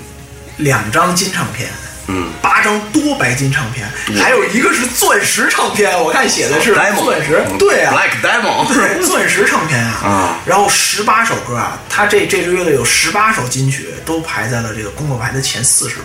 [0.56, 1.68] 两张金唱片，
[2.08, 3.88] 嗯，八张多白金唱片，
[4.22, 7.94] 还有一个是钻石唱片，我看写的是钻石，对啊。
[7.94, 10.40] ，Black Diamond， 对，钻石唱片啊，啊。
[10.46, 16.04] 然后十八首歌啊，他这这支乐队有十八首金曲都排在了这个公告牌的前四十位，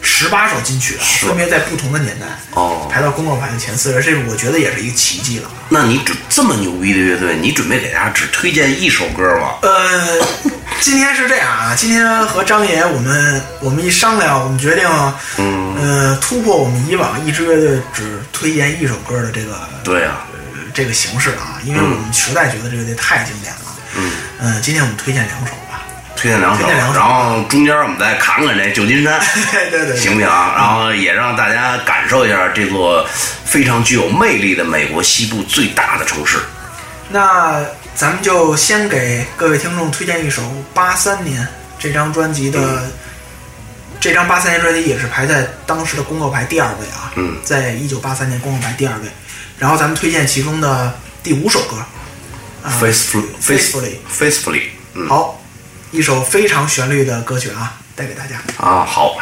[0.00, 2.88] 十八首金曲啊，分别在不同的年代哦。
[2.90, 5.50] 排到公告牌的前四十，这是我觉得也是一个奇迹了。
[5.68, 9.54] 那你准这么牛逼的乐队，你准备给大家只推荐一首歌吗？
[9.62, 10.20] 呃，
[10.80, 14.88] 今天是这样啊，今天和张爷我们我们一商量，我们决定，
[15.38, 20.38] 嗯，呃，突破我们以往一支乐队只推荐一首歌的这个对啊，呃
[20.72, 23.60] 这个形式啊，因为我们实在觉得这个队太经典了。
[23.96, 25.82] 嗯，呃，今天我们推荐两首吧。
[26.14, 29.20] 推荐两首，推荐两首然后中间我们再侃侃这旧金山，
[29.52, 30.54] 对对对行不行啊？
[30.56, 33.04] 然后也让大家感受一下这座
[33.44, 36.38] 非常具有魅力的美国西部最大的城市。
[37.08, 37.62] 那
[37.96, 40.42] 咱们就先给各位听众推荐一首
[40.74, 42.90] 八三年这张专辑的，
[43.98, 49.04] 这张八三年专辑也是排在当时的公告牌第二位啊，嗯在一九八三年公告牌第二位。
[49.58, 51.78] 然后咱们推荐其中的第五首歌，
[52.62, 55.40] 啊 Faithfully, Faithfully faithfully，嗯，好，
[55.90, 58.36] 一首非常旋律的歌曲啊，带给大家。
[58.58, 59.16] 啊，好。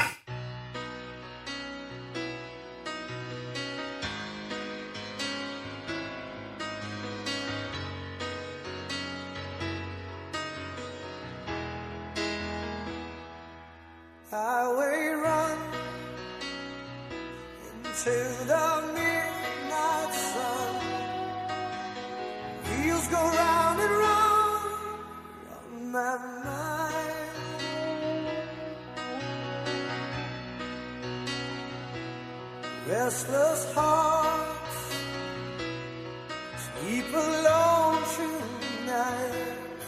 [36.85, 39.85] Sleep alone tonight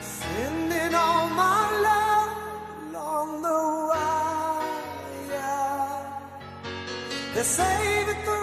[0.00, 2.32] sending all my love
[2.82, 3.60] along the
[3.90, 4.82] wire.
[7.34, 8.37] They say that the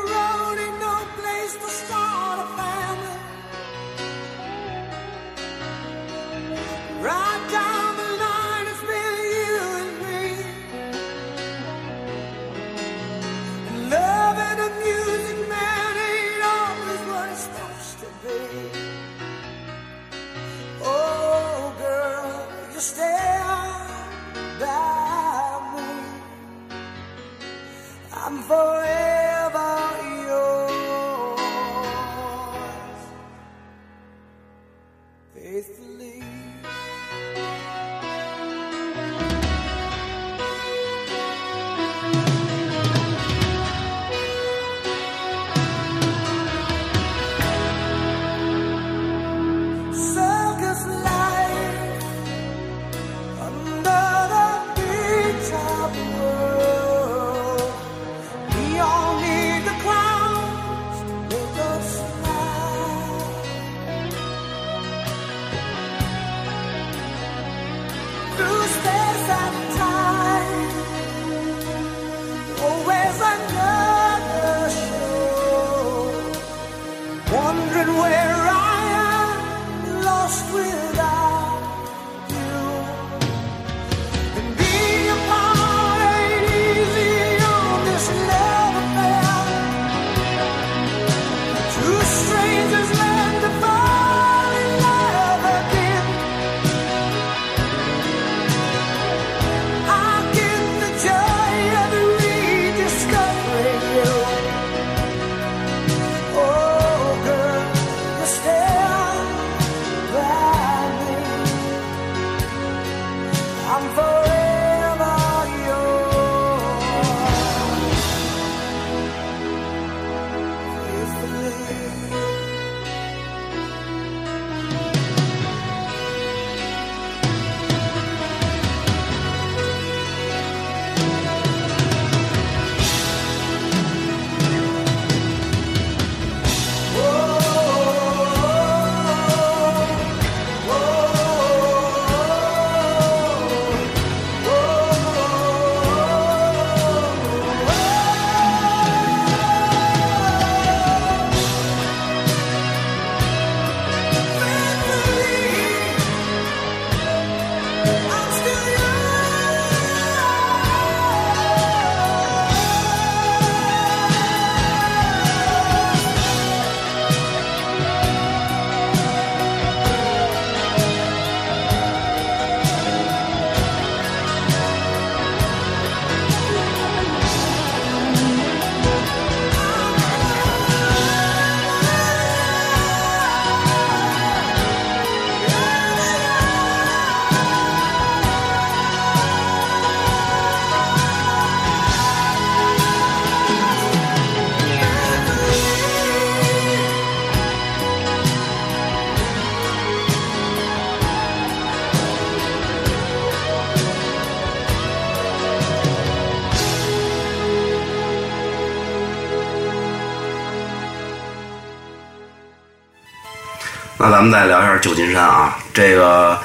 [214.26, 216.38] 们再聊一下旧金山啊，这个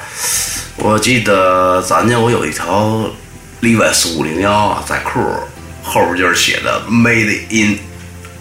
[0.77, 3.11] 我记得咱家我有一条
[3.63, 5.21] Levi's 五零幺啊仔裤，
[5.83, 7.79] 后边就是写的 Made in，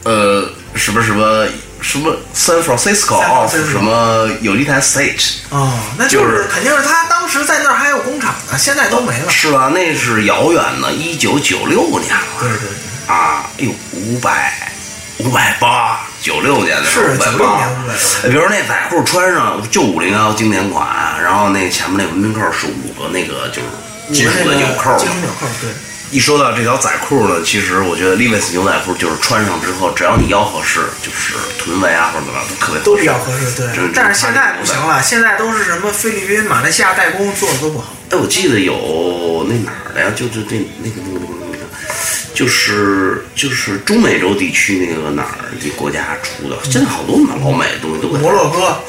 [0.04, 1.48] 呃，什么什么
[1.82, 9.30] 什么 San Francisco of 什么 United States，哦，那就就是是肯定是他当时在那儿还有工厂呢，现在都没了。
[9.30, 9.72] 是吧？
[9.74, 12.26] 那是遥远的一九九六年了。
[12.40, 14.72] 对对对，啊，哎呦，五百
[15.20, 16.00] 五百八，
[16.30, 20.88] 九六年的时候是580 96年580哎比如那仔裤穿上就五零幺经典款，
[21.24, 24.98] 然后那前面那文明扣是五个那个就是金属的纽扣嘛。
[25.00, 25.72] 金属纽扣，对。
[26.12, 33.90] 一说到这条仔裤呢，其实我觉得 Levi's 牛仔裤就是穿上之后，只要你腰合适，就是臀围啊或者怎么样都特别都比较合适，对。
[33.94, 37.94] 但是现在不行了，现在都是什么菲律宾、马来西亚代工做的都不好。
[38.12, 40.12] 哎，我记得有那哪儿的呀？
[40.16, 41.09] 就就这那个那个那个那个，
[42.40, 48.80] 就是就是中美洲地区那个哪儿一国家出的，现在好多老美的东西都在摩洛哥、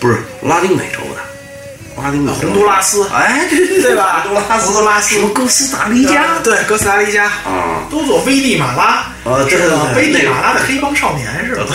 [0.00, 2.48] 不是拉丁美洲的，拉丁美洲的。
[2.48, 3.06] 洪都拉斯。
[3.10, 4.24] 哎，对对对吧？
[4.24, 5.14] 洪都拉斯，洪都拉斯。
[5.14, 7.26] 什么哥斯达黎加，对，哥斯达黎加。
[7.26, 7.86] 啊。
[7.88, 8.84] 都做危地马拉。
[9.22, 11.66] 啊对对对危地马拉的黑帮少年是吧？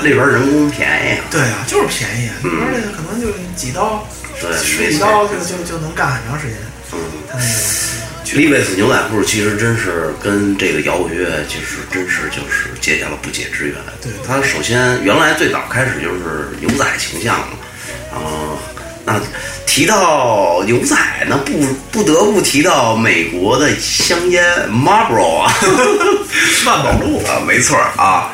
[0.00, 4.04] 那边人工便宜啊，对啊，就是便宜，那边那个可能就几刀，
[4.40, 6.56] 对十几刀就就就能干很长时间。
[6.90, 6.98] 嗯。
[7.30, 7.48] 他那个
[8.24, 13.76] Levi's 牛仔裤其实真是跟这个摇滚乐其实真是就是结下了不解之缘。
[14.02, 14.10] 对。
[14.26, 17.56] 它首先原来最早开始就是牛仔形象嘛，
[18.10, 18.58] 然后
[19.04, 19.20] 那
[19.66, 20.96] 提到牛仔，
[21.28, 21.52] 那不
[21.92, 25.52] 不得不提到美国的香烟 Marlboro 啊，
[26.64, 27.22] 万宝路。
[27.28, 28.32] 啊，没错儿啊，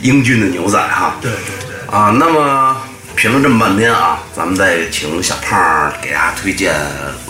[0.00, 1.16] 英俊的牛仔哈。
[1.20, 2.76] 对对对，啊，那么
[3.16, 6.74] 评论这么半天啊，咱们再请小胖儿给大家推荐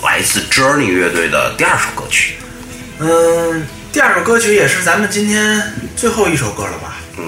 [0.03, 2.35] 来自 Journey 乐队的第二首歌曲。
[2.99, 5.61] 嗯，第二首歌曲也是咱们今天
[5.95, 6.95] 最后一首歌了吧？
[7.17, 7.23] 嗯，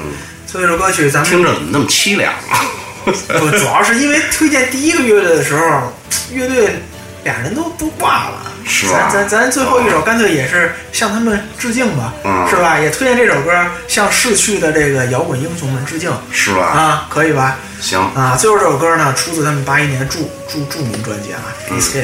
[0.47, 2.66] 最后一首歌曲咱们听着怎么那么凄凉啊？
[3.03, 3.12] 不，
[3.51, 5.93] 主要是因为推荐第一个乐队的时候，
[6.32, 6.82] 乐队
[7.26, 12.80] 俩人都都挂了，是吧咱咱咱最后一首干脆也是向他们致敬吧，嗯是吧？
[12.80, 13.52] 也推荐这首歌
[13.88, 16.68] 向逝去的这个摇滚英雄们致敬是吧？
[16.68, 17.58] 啊，可以吧？
[17.82, 22.04] 行，啊，最后这首歌呢，出自他们八一年著著著名专辑啊，嗯《Escape》。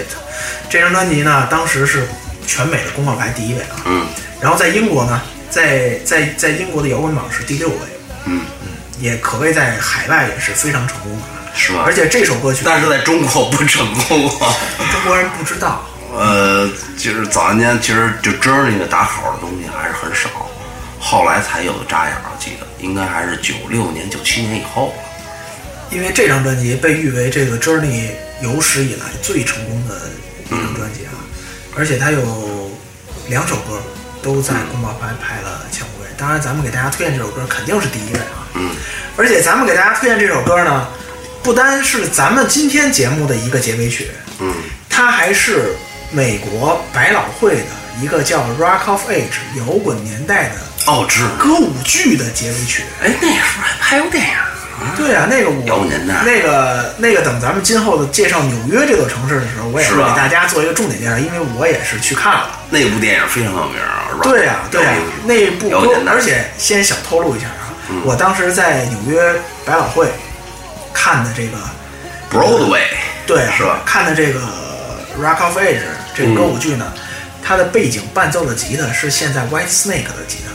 [0.70, 2.08] 这张专辑呢，当时是
[2.48, 3.78] 全美的公告牌第一位啊。
[3.86, 4.08] 嗯
[4.42, 7.76] 然后在英国呢，在在在英国的摇滚榜是第六位，
[8.26, 8.42] 嗯，
[9.00, 11.41] 也可谓在海外也是非常成功的啊。
[11.62, 11.84] 是吧？
[11.86, 14.49] 而且这首歌曲，但是在中国不成功啊。
[14.91, 20.30] 中国人不知道，呃，就是早年间其实就 Journey 的打口的东西还是很少，
[20.99, 25.03] 后来才有的扎眼儿，我记得应该还是九六年、九七年以后了。
[25.91, 28.09] 因为这张专辑被誉为这个 Journey
[28.41, 29.95] 有史以来最成功的
[30.47, 31.14] 一张专辑啊，
[31.78, 32.72] 而且它有
[33.28, 33.80] 两首歌
[34.24, 36.07] 都在公告牌排了前五位。
[36.18, 38.47] 当然，咱们给大家推荐这首歌肯定是第一位啊。
[38.55, 38.72] 嗯，
[39.16, 40.88] 而且咱们给大家推荐这首歌呢，
[41.44, 44.54] 不单是咱们今天节目的一个结尾曲，嗯，
[44.89, 45.76] 它还是
[46.12, 47.64] 美国百老汇的
[48.00, 49.24] 一个叫《Rock of Age》
[49.60, 50.56] 摇滚年代的
[50.92, 51.24] 哦，知。
[51.39, 52.84] 歌舞剧的结尾曲。
[53.04, 54.34] 哎，那时候还拍过电影。
[54.98, 62.60] 对啊，那个我摇滚年代那个那个，等咱们今后的介绍纽约这座城市的时候，我也会是给大家做一个重点介绍，因为我也是去看了。
[62.70, 64.10] 那部电影非常有名啊。
[64.24, 64.94] 对啊、对呀、
[65.70, 69.34] 摇滚那部而且先小透露一下啊，嗯我当时在纽约
[69.66, 70.08] 百老汇
[70.94, 71.58] 看的这个
[72.32, 72.88] ，Broadway
[73.26, 73.80] 对啊，是吧？
[73.86, 74.39] 看的这个
[75.22, 75.78] 《Rock of Age》
[76.16, 76.92] 这个歌舞剧呢，
[77.46, 80.52] 它的背景伴奏的吉他是现在 White Snake 的吉他。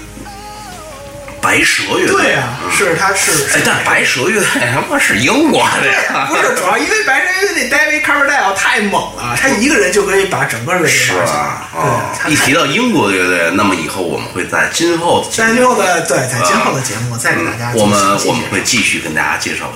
[1.40, 2.22] 白蛇乐队。
[2.22, 3.30] 对啊，是他是。
[3.56, 12.28] 哎，但白蛇乐队他妈是英国的呀， 不是主要，因为白蛇乐队那 David Coverdale 太猛了，他一个人就可以把整个乐队是玩起来。？
[12.28, 19.72] 一提到英国乐队，那么以后我们会在今后在今后的对，在今后的节目再给大家嗯我们我们会继续跟大家介绍。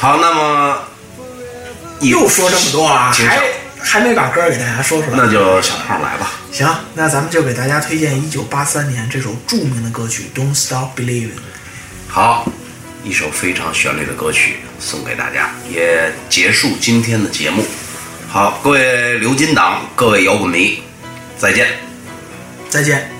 [0.00, 0.78] 好，那么
[2.00, 3.38] 又说这么多啊，还
[3.78, 5.18] 还没把歌给大家说出来。
[5.18, 6.32] 那就小胖来吧。
[6.50, 11.28] 行，那咱们就给大家推荐一九八三年这首著名的歌曲《Don't Stop Believing》。
[12.08, 12.50] 好，
[13.04, 17.62] 一首非常旋律的歌曲送给大家，也结束今天的节目。
[18.26, 20.82] 好，各位刘金党，各位摇滚迷，
[21.36, 21.68] 再见。
[22.70, 23.19] 再见。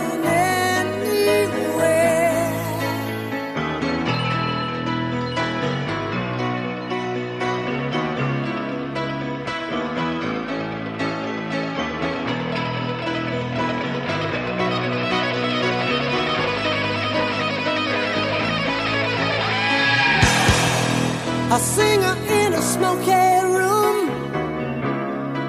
[21.53, 23.11] A singer in a smoky
[23.57, 24.09] room.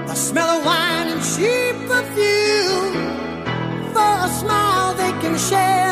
[0.09, 2.95] A smell of wine and cheap perfume.
[3.95, 5.92] For a smile they can share.